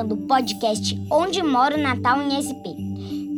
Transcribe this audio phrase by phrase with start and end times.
[0.00, 2.72] começando o podcast Onde Mora o Natal em SP.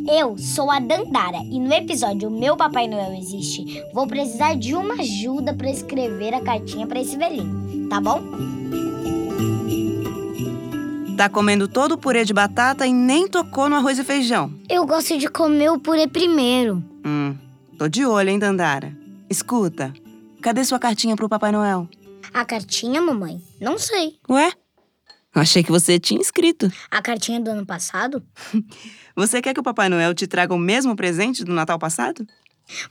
[0.09, 4.93] Eu sou a Dandara e no episódio Meu Papai Noel Existe, vou precisar de uma
[4.95, 8.21] ajuda para escrever a cartinha para esse velhinho, tá bom?
[11.17, 14.51] Tá comendo todo o purê de batata e nem tocou no arroz e feijão.
[14.69, 16.81] Eu gosto de comer o purê primeiro.
[17.05, 17.35] Hum,
[17.77, 18.95] tô de olho, hein, Dandara?
[19.29, 19.93] Escuta,
[20.41, 21.89] cadê sua cartinha pro Papai Noel?
[22.33, 23.41] A cartinha, mamãe?
[23.59, 24.17] Não sei.
[24.29, 24.53] Ué?
[25.35, 26.71] Eu achei que você tinha escrito.
[26.91, 28.23] A cartinha do ano passado?
[29.15, 32.25] Você quer que o Papai Noel te traga o mesmo presente do Natal passado?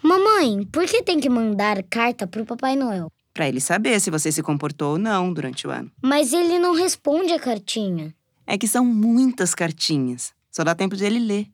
[0.03, 3.11] Mamãe, por que tem que mandar carta pro Papai Noel?
[3.33, 5.91] Pra ele saber se você se comportou ou não durante o ano.
[6.03, 8.15] Mas ele não responde a cartinha.
[8.47, 10.33] É que são muitas cartinhas.
[10.51, 11.47] Só dá tempo de ele ler.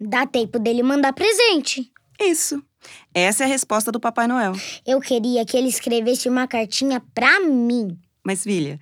[0.00, 1.90] Dá tempo dele mandar presente.
[2.20, 2.62] Isso.
[3.12, 4.52] Essa é a resposta do Papai Noel.
[4.86, 7.98] Eu queria que ele escrevesse uma cartinha pra mim.
[8.24, 8.78] Mas, filha,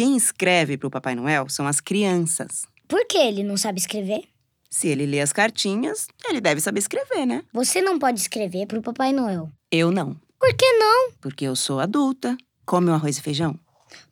[0.00, 2.62] quem escreve pro Papai Noel são as crianças.
[2.88, 4.22] Por que ele não sabe escrever?
[4.70, 7.44] Se ele lê as cartinhas, ele deve saber escrever, né?
[7.52, 9.50] Você não pode escrever pro Papai Noel.
[9.70, 10.18] Eu não.
[10.38, 11.10] Por que não?
[11.20, 12.34] Porque eu sou adulta.
[12.64, 13.60] Come o arroz e feijão?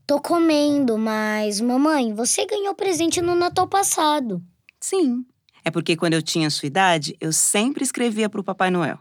[0.06, 4.42] Tô comendo, mas mamãe, você ganhou presente no Natal passado.
[4.78, 5.24] Sim.
[5.64, 8.98] É porque quando eu tinha sua idade, eu sempre escrevia pro Papai Noel.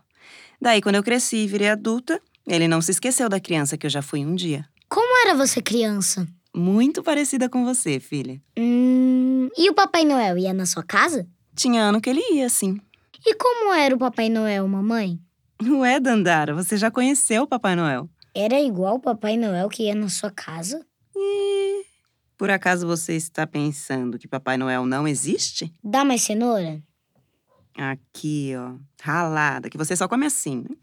[0.62, 3.92] Daí, quando eu cresci e virei adulta, ele não se esqueceu da criança que eu
[3.92, 4.66] já fui um dia.
[4.88, 6.26] Como era você criança?
[6.58, 8.42] Muito parecida com você, filha.
[8.58, 11.28] Hum, e o Papai Noel ia na sua casa?
[11.56, 12.82] Tinha ano que ele ia, sim.
[13.24, 15.20] E como era o Papai Noel, mamãe?
[15.62, 18.10] Ué, Dandara, você já conheceu o Papai Noel.
[18.34, 20.84] Era igual o Papai Noel que ia na sua casa?
[21.16, 21.86] E
[22.36, 25.72] por acaso você está pensando que Papai Noel não existe?
[25.84, 26.82] Dá mais cenoura?
[27.78, 30.76] Aqui, ó, ralada, que você só come assim, né?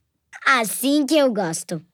[0.47, 1.85] Assim que eu gosto.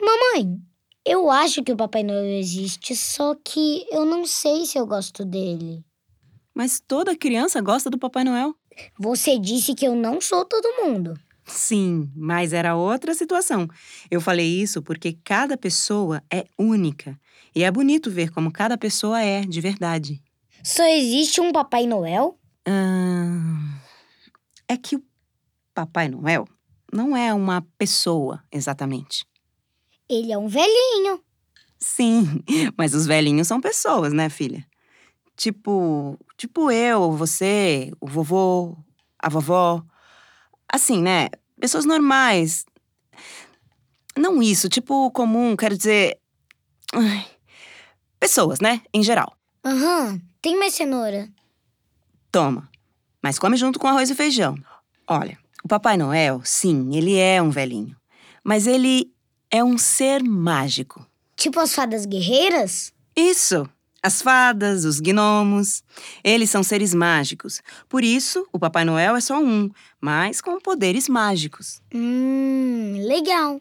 [0.00, 0.60] Mamãe,
[1.04, 5.24] eu acho que o Papai Noel existe, só que eu não sei se eu gosto
[5.24, 5.84] dele.
[6.54, 8.54] Mas toda criança gosta do Papai Noel.
[8.98, 11.18] Você disse que eu não sou todo mundo.
[11.46, 13.68] Sim, mas era outra situação.
[14.10, 17.18] Eu falei isso porque cada pessoa é única.
[17.54, 20.22] E é bonito ver como cada pessoa é de verdade.
[20.62, 22.38] Só existe um Papai Noel?
[22.66, 23.80] Ah,
[24.68, 25.02] é que o
[25.72, 26.46] Papai Noel
[26.92, 29.24] não é uma pessoa exatamente.
[30.08, 31.20] Ele é um velhinho.
[31.78, 32.42] Sim,
[32.76, 34.66] mas os velhinhos são pessoas, né, filha?
[35.36, 38.76] Tipo, tipo eu, você, o vovô,
[39.18, 39.84] a vovó.
[40.72, 41.28] Assim, né?
[41.60, 42.64] Pessoas normais.
[44.16, 46.18] Não isso, tipo comum, quero dizer.
[46.92, 47.24] ai,
[48.18, 48.82] Pessoas, né?
[48.92, 49.36] Em geral.
[49.64, 51.28] Aham, tem mais cenoura.
[52.32, 52.68] Toma.
[53.22, 54.56] Mas come junto com arroz e feijão.
[55.06, 57.96] Olha, o Papai Noel, sim, ele é um velhinho.
[58.42, 59.12] Mas ele
[59.50, 61.06] é um ser mágico.
[61.36, 62.92] Tipo as fadas guerreiras?
[63.16, 63.68] Isso!
[64.00, 65.82] As fadas, os gnomos,
[66.22, 67.60] eles são seres mágicos.
[67.88, 69.68] Por isso, o Papai Noel é só um,
[70.00, 71.82] mas com poderes mágicos.
[71.92, 73.60] Hum, legal.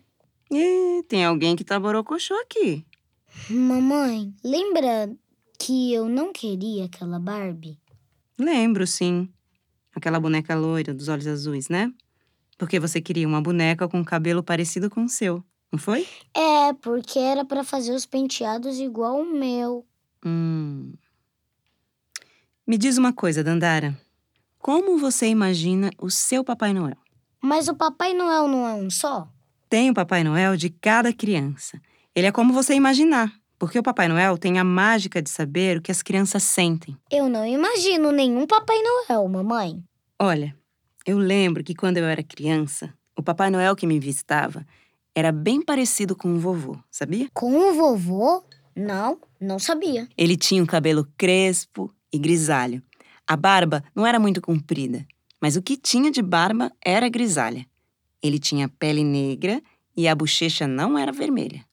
[0.51, 2.85] E tem alguém que tá borocochô aqui.
[3.49, 5.09] Mamãe, lembra
[5.57, 7.79] que eu não queria aquela Barbie?
[8.37, 9.27] Lembro, sim.
[9.93, 11.91] Aquela boneca loira dos olhos azuis, né?
[12.57, 16.07] Porque você queria uma boneca com cabelo parecido com o seu, não foi?
[16.33, 19.85] É, porque era pra fazer os penteados igual o meu.
[20.25, 20.93] Hum.
[22.65, 23.97] Me diz uma coisa, Dandara.
[24.59, 26.97] Como você imagina o seu Papai Noel?
[27.41, 29.29] Mas o Papai Noel não é um só?
[29.69, 31.79] Tem o Papai Noel de cada criança.
[32.15, 35.81] Ele é como você imaginar, porque o Papai Noel tem a mágica de saber o
[35.81, 36.97] que as crianças sentem.
[37.11, 39.83] Eu não imagino nenhum Papai Noel, mamãe.
[40.19, 40.55] Olha,
[41.05, 44.65] eu lembro que quando eu era criança, o Papai Noel que me visitava
[45.17, 47.27] era bem parecido com o vovô, sabia?
[47.33, 48.43] Com o vovô?
[48.75, 50.07] Não, não sabia.
[50.15, 52.83] Ele tinha um cabelo crespo e grisalho.
[53.25, 55.07] A barba não era muito comprida,
[55.41, 57.65] mas o que tinha de barba era grisalha.
[58.21, 59.59] Ele tinha pele negra
[59.95, 61.65] e a bochecha não era vermelha.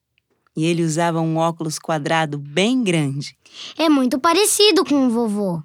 [0.57, 3.37] E ele usava um óculos quadrado bem grande.
[3.77, 5.63] É muito parecido com o vovô.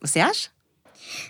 [0.00, 0.48] Você acha?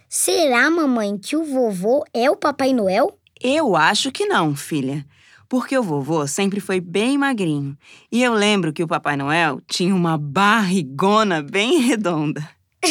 [0.08, 3.18] Será, mamãe, que o vovô é o Papai Noel?
[3.40, 5.04] Eu acho que não, filha.
[5.48, 7.76] Porque o vovô sempre foi bem magrinho.
[8.12, 12.46] E eu lembro que o Papai Noel tinha uma barrigona bem redonda.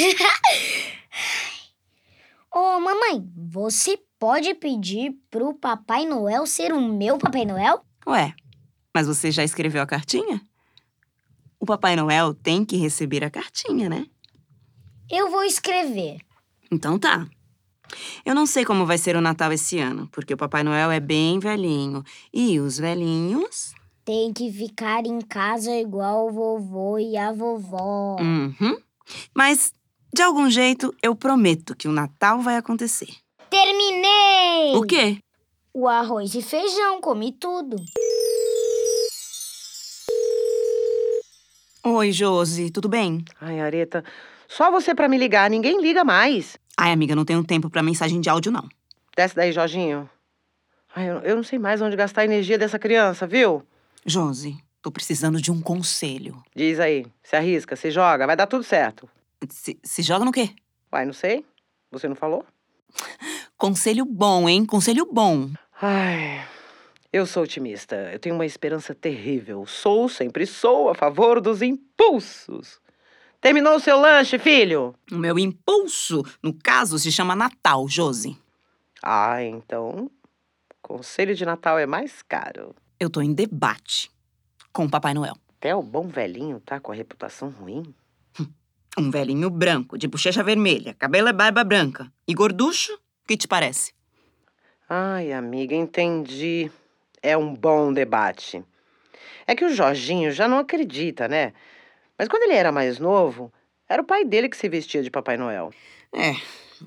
[2.51, 7.85] Ô, mamãe, você pode pedir pro Papai Noel ser o meu Papai Noel?
[8.07, 8.33] Ué,
[8.93, 10.41] mas você já escreveu a cartinha?
[11.59, 14.07] O Papai Noel tem que receber a cartinha, né?
[15.09, 16.17] Eu vou escrever.
[16.71, 17.27] Então tá.
[18.25, 20.99] Eu não sei como vai ser o Natal esse ano, porque o Papai Noel é
[20.99, 22.03] bem velhinho.
[22.33, 23.73] E os velhinhos
[24.05, 28.17] Tem que ficar em casa igual o vovô e a vovó.
[28.19, 28.77] Uhum.
[29.33, 29.73] Mas,
[30.13, 33.09] de algum jeito, eu prometo que o Natal vai acontecer.
[33.49, 34.75] Terminei!
[34.75, 35.17] O quê?
[35.73, 37.75] O arroz e feijão, comi tudo.
[41.83, 43.23] Oi, Josi, tudo bem?
[43.39, 44.03] Ai, Areta,
[44.47, 46.57] só você pra me ligar, ninguém liga mais.
[46.79, 48.69] Ai, amiga, não tenho tempo pra mensagem de áudio, não.
[49.15, 50.07] Desce daí, Jorginho.
[50.95, 53.63] Ai, eu, eu não sei mais onde gastar a energia dessa criança, viu?
[54.05, 56.41] Josi, tô precisando de um conselho.
[56.55, 59.09] Diz aí, se arrisca, se joga, vai dar tudo certo.
[59.49, 60.51] Se, se joga no quê?
[60.91, 61.43] Vai, não sei.
[61.91, 62.45] Você não falou?
[63.57, 64.65] Conselho bom, hein?
[64.65, 65.49] Conselho bom.
[65.81, 66.45] Ai,
[67.11, 67.95] eu sou otimista.
[68.13, 69.65] Eu tenho uma esperança terrível.
[69.65, 72.79] Sou, sempre sou, a favor dos impulsos.
[73.39, 74.95] Terminou o seu lanche, filho?
[75.11, 78.37] O meu impulso, no caso, se chama Natal, Josi.
[79.03, 80.09] Ah, então.
[80.81, 82.75] Conselho de Natal é mais caro.
[82.99, 84.09] Eu tô em debate
[84.73, 85.35] com o Papai Noel.
[85.59, 87.93] Até o bom velhinho tá com a reputação ruim.
[88.97, 92.11] Um velhinho branco, de bochecha vermelha, cabelo e barba branca.
[92.27, 92.93] E gorducho?
[92.93, 93.93] O que te parece?
[94.89, 96.71] Ai, amiga, entendi.
[97.21, 98.63] É um bom debate.
[99.45, 101.53] É que o Jorginho já não acredita, né?
[102.17, 103.51] Mas quando ele era mais novo,
[103.87, 105.71] era o pai dele que se vestia de Papai Noel.
[106.13, 106.33] É,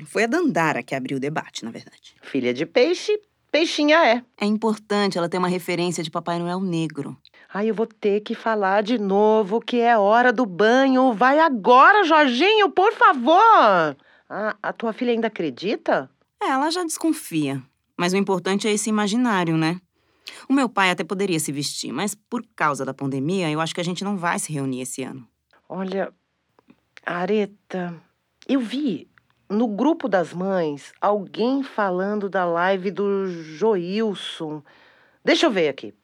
[0.06, 2.16] foi a Dandara que abriu o debate, na verdade.
[2.22, 4.22] Filha de peixe, peixinha é.
[4.38, 7.16] É importante ela ter uma referência de Papai Noel negro.
[7.52, 11.12] Ai, eu vou ter que falar de novo que é hora do banho.
[11.12, 13.96] Vai agora, Jorginho, por favor.
[14.28, 16.08] Ah, a tua filha ainda acredita?
[16.42, 17.60] É, ela já desconfia.
[17.96, 19.80] Mas o importante é esse imaginário, né?
[20.48, 23.80] O meu pai até poderia se vestir, mas por causa da pandemia, eu acho que
[23.80, 25.26] a gente não vai se reunir esse ano.
[25.68, 26.12] Olha,
[27.04, 27.94] Areta,
[28.48, 29.08] eu vi
[29.48, 34.62] no grupo das mães alguém falando da live do Joilson.
[35.24, 35.94] Deixa eu ver aqui.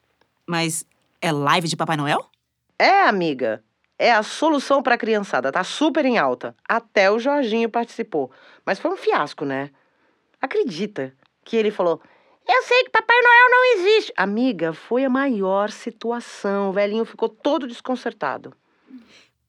[0.46, 0.84] Mas
[1.20, 2.28] é live de Papai Noel?
[2.78, 3.62] É, amiga.
[3.98, 5.50] É a solução para a criançada.
[5.50, 6.54] Tá super em alta.
[6.68, 8.30] Até o Jorginho participou.
[8.64, 9.70] Mas foi um fiasco, né?
[10.40, 11.14] Acredita
[11.44, 12.00] que ele falou:
[12.48, 14.12] Eu sei que Papai Noel não existe.
[14.16, 16.70] Amiga, foi a maior situação.
[16.70, 18.54] O velhinho ficou todo desconcertado.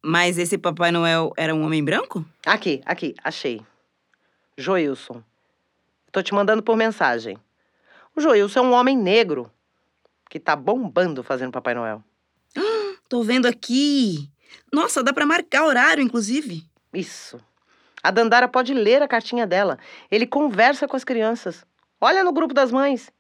[0.02, 2.26] Mas esse Papai Noel era um homem branco?
[2.46, 3.62] Aqui, aqui, achei.
[4.58, 5.22] Joilson.
[6.12, 7.38] Tô te mandando por mensagem.
[8.16, 9.52] O Joilson é um homem negro
[10.30, 12.04] que tá bombando fazendo Papai Noel.
[13.08, 14.30] Tô vendo aqui.
[14.74, 16.66] Nossa, dá pra marcar horário, inclusive.
[16.92, 17.40] Isso.
[18.02, 19.78] A Dandara pode ler a cartinha dela.
[20.10, 21.64] Ele conversa com as crianças.
[22.00, 23.12] Olha no grupo das mães.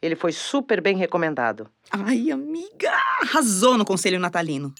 [0.00, 1.70] Ele foi super bem recomendado.
[1.90, 2.90] Ai, amiga,
[3.22, 4.74] arrasou no conselho natalino.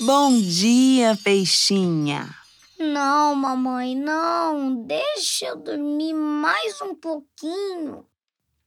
[0.00, 2.28] Bom dia, peixinha.
[2.78, 4.82] Não, mamãe, não.
[4.84, 8.04] Deixa eu dormir mais um pouquinho.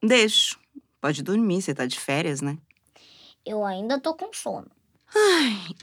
[0.01, 0.57] Deixo.
[1.01, 2.57] Pode dormir, você tá de férias, né?
[3.45, 4.69] Eu ainda tô com sono.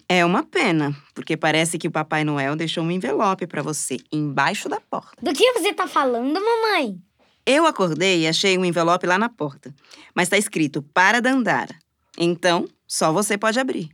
[0.08, 4.68] É uma pena, porque parece que o Papai Noel deixou um envelope pra você embaixo
[4.68, 5.16] da porta.
[5.22, 7.00] Do que você tá falando, mamãe?
[7.46, 9.74] Eu acordei e achei um envelope lá na porta,
[10.14, 11.78] mas tá escrito para Dandara.
[12.16, 13.90] Então, só você pode abrir.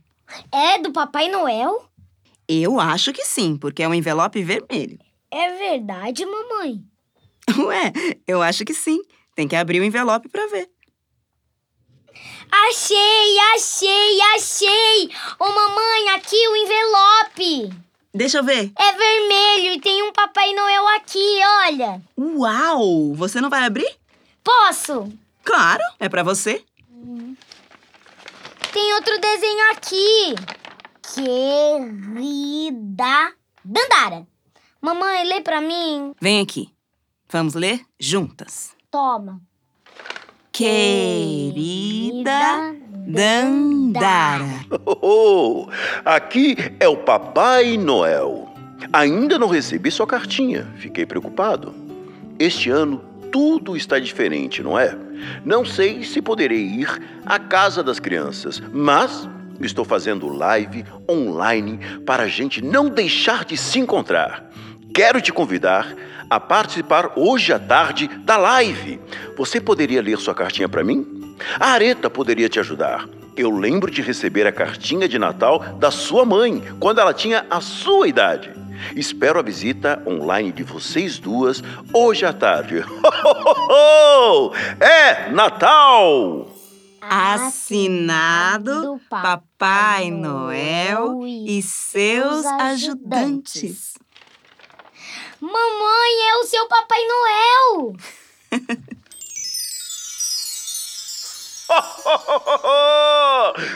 [0.51, 1.85] É do Papai Noel?
[2.47, 4.99] Eu acho que sim, porque é um envelope vermelho.
[5.29, 6.81] É verdade, mamãe.
[7.65, 7.91] Ué,
[8.27, 9.01] eu acho que sim.
[9.35, 10.69] Tem que abrir o envelope pra ver.
[12.51, 15.09] Achei, achei, achei!
[15.39, 17.90] Ô, mamãe, aqui o envelope.
[18.13, 18.71] Deixa eu ver.
[18.77, 22.01] É vermelho e tem um Papai Noel aqui, olha.
[22.17, 23.13] Uau!
[23.15, 23.89] Você não vai abrir?
[24.43, 25.09] Posso?
[25.43, 26.63] Claro, é pra você.
[28.73, 30.35] Tem outro desenho aqui.
[32.33, 34.27] Querida Dandara.
[34.81, 36.13] Mamãe, lê pra mim.
[36.19, 36.69] Vem aqui.
[37.29, 38.75] Vamos ler juntas.
[38.89, 39.41] Toma.
[40.51, 42.31] Querida
[43.07, 44.65] Dandara.
[44.85, 45.67] Oh,
[46.05, 48.47] aqui é o Papai Noel.
[48.93, 51.73] Ainda não recebi sua cartinha, fiquei preocupado.
[52.37, 54.95] Este ano tudo está diferente, não é?
[55.43, 59.27] Não sei se poderei ir à casa das crianças, mas
[59.59, 64.49] estou fazendo live online para a gente não deixar de se encontrar.
[64.93, 65.95] Quero te convidar
[66.29, 68.99] a participar hoje à tarde da live.
[69.37, 71.35] Você poderia ler sua cartinha para mim?
[71.59, 73.07] A Areta poderia te ajudar.
[73.35, 77.61] Eu lembro de receber a cartinha de Natal da sua mãe, quando ela tinha a
[77.61, 78.51] sua idade.
[78.95, 82.83] Espero a visita online de vocês duas hoje à tarde.
[84.79, 86.47] É Natal!
[87.01, 93.93] Assinado Papai Noel e seus ajudantes.
[95.41, 97.95] Mamãe, é o seu Papai Noel.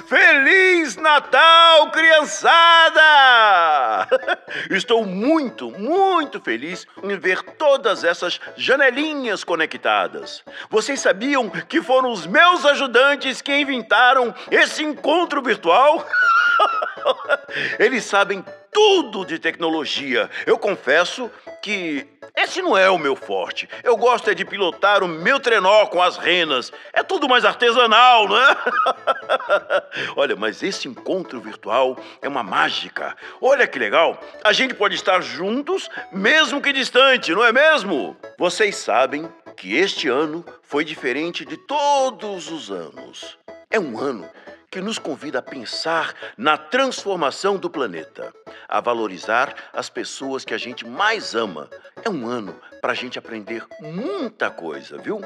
[0.05, 3.01] Feliz Natal, criançada!
[4.69, 10.43] Estou muito, muito feliz em ver todas essas janelinhas conectadas.
[10.69, 16.05] Vocês sabiam que foram os meus ajudantes que inventaram esse encontro virtual?
[17.79, 18.45] Eles sabem
[18.75, 20.29] tudo de tecnologia.
[20.45, 22.05] Eu confesso que
[22.35, 23.69] esse não é o meu forte.
[23.81, 26.73] Eu gosto é de pilotar o meu trenó com as renas.
[26.91, 28.57] É tudo mais artesanal, não é?
[30.17, 33.15] Olha, mas esse encontro virtual é uma mágica.
[33.41, 34.19] Olha que legal.
[34.43, 38.17] A gente pode estar juntos, mesmo que distante, não é mesmo?
[38.37, 43.37] Vocês sabem que este ano foi diferente de todos os anos.
[43.71, 44.29] É um ano
[44.75, 48.33] que nos convida a pensar na transformação do planeta,
[48.67, 51.69] a valorizar as pessoas que a gente mais ama.
[52.03, 55.21] É um ano para a gente aprender muita coisa, viu?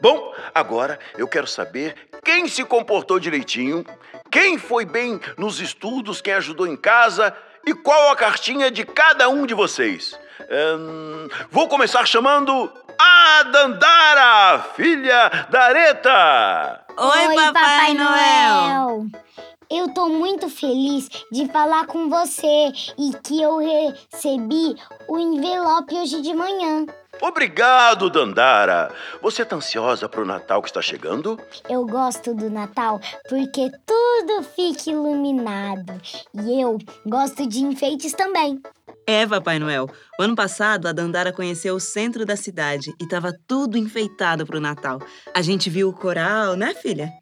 [0.00, 1.94] Bom, agora eu quero saber
[2.24, 3.86] quem se comportou direitinho,
[4.32, 7.32] quem foi bem nos estudos, quem ajudou em casa
[7.64, 10.18] e qual a cartinha de cada um de vocês.
[10.40, 16.84] Hum, vou começar chamando a Dandara, filha da Areta.
[16.96, 19.06] Oi, Papai, Noel.
[19.68, 24.76] Eu tô muito feliz de falar com você e que eu recebi
[25.08, 26.86] o envelope hoje de manhã.
[27.20, 28.92] Obrigado, Dandara.
[29.22, 31.40] Você tá ansiosa pro Natal que está chegando?
[31.68, 36.00] Eu gosto do Natal porque tudo fica iluminado.
[36.34, 38.60] E eu gosto de enfeites também.
[39.06, 39.88] É, Papai Noel.
[40.18, 44.60] O ano passado, a Dandara conheceu o centro da cidade e tava tudo enfeitado pro
[44.60, 45.00] Natal.
[45.32, 47.12] A gente viu o coral, né, filha?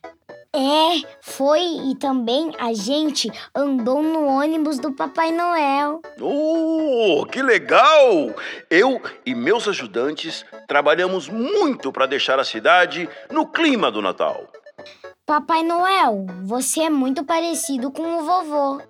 [0.57, 6.01] É, foi e também a gente andou no ônibus do Papai Noel.
[6.21, 8.35] Oh, que legal!
[8.71, 14.49] Eu e meus ajudantes trabalhamos muito para deixar a cidade no clima do Natal.
[15.27, 18.83] Papai Noel, você é muito parecido com o vovô.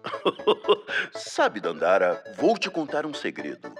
[1.14, 3.72] Sabe, Dandara, vou te contar um segredo.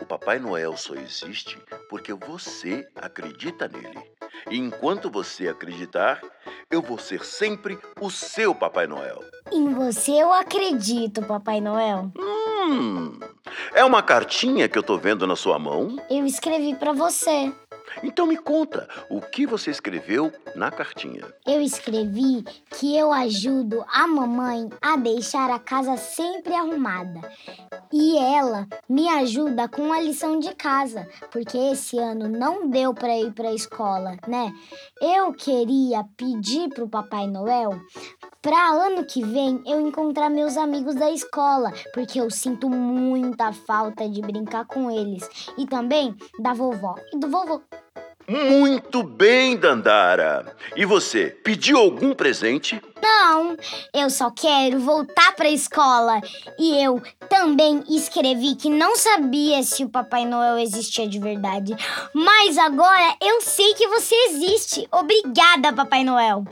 [0.00, 1.58] O Papai Noel só existe
[1.90, 4.02] porque você acredita nele.
[4.50, 6.22] E enquanto você acreditar,
[6.70, 9.22] eu vou ser sempre o seu Papai Noel.
[9.52, 12.10] Em você eu acredito, Papai Noel.
[12.18, 13.20] Hum,
[13.74, 15.96] é uma cartinha que eu tô vendo na sua mão?
[16.08, 17.52] Eu escrevi para você.
[18.02, 21.22] Então me conta, o que você escreveu na cartinha?
[21.46, 27.20] Eu escrevi que eu ajudo a mamãe a deixar a casa sempre arrumada.
[27.92, 33.16] E ela me ajuda com a lição de casa, porque esse ano não deu para
[33.18, 34.52] ir para a escola, né?
[35.00, 37.78] Eu queria pedir pro Papai Noel
[38.40, 44.08] para ano que vem eu encontrar meus amigos da escola, porque eu sinto muita falta
[44.08, 47.62] de brincar com eles e também da vovó e do vovô.
[48.28, 50.56] Muito bem, Dandara.
[50.76, 52.80] E você, pediu algum presente?
[53.02, 53.56] Não,
[53.92, 56.20] eu só quero voltar para a escola.
[56.58, 61.74] E eu também escrevi que não sabia se o Papai Noel existia de verdade.
[62.14, 64.88] Mas agora eu sei que você existe.
[64.92, 66.44] Obrigada, Papai Noel.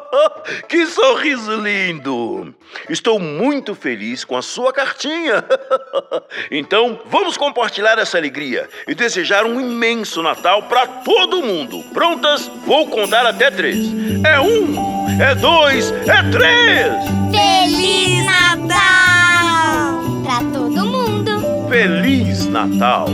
[0.68, 2.54] que sorriso lindo!
[2.88, 5.44] Estou muito feliz com a sua cartinha.
[6.50, 11.82] então, vamos compartilhar essa alegria e desejar um imenso Natal para todo mundo.
[11.92, 12.50] Prontas?
[12.64, 13.88] Vou contar até três.
[14.24, 16.92] É um, é dois, é três!
[17.30, 20.02] Feliz Natal!
[20.22, 21.68] Pra todo mundo!
[21.68, 23.08] Feliz Natal!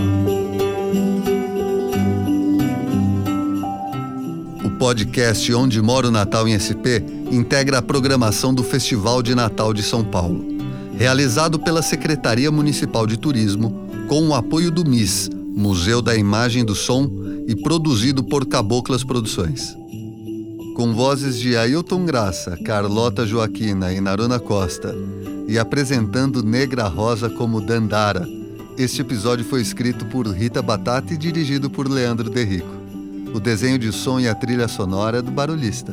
[4.65, 9.75] O podcast Onde Mora o Natal em SP integra a programação do Festival de Natal
[9.75, 10.45] de São Paulo,
[10.97, 16.65] realizado pela Secretaria Municipal de Turismo, com o apoio do MIS, Museu da Imagem e
[16.65, 17.11] do Som,
[17.47, 19.77] e produzido por Caboclas Produções.
[20.79, 24.95] Com vozes de Ailton Graça, Carlota Joaquina e Naruna Costa,
[25.49, 28.25] e apresentando Negra Rosa como Dandara.
[28.79, 32.71] Este episódio foi escrito por Rita Batata e dirigido por Leandro Derrico.
[33.35, 35.93] O desenho de som e a trilha sonora é do Barulhista.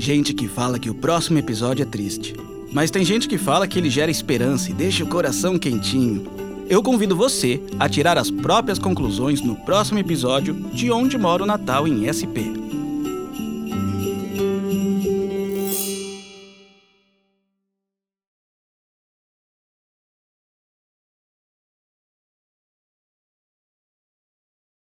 [0.00, 2.34] Gente que fala que o próximo episódio é triste.
[2.72, 6.26] Mas tem gente que fala que ele gera esperança e deixa o coração quentinho.
[6.68, 11.46] Eu convido você a tirar as próprias conclusões no próximo episódio de Onde Mora o
[11.46, 12.59] Natal em SP.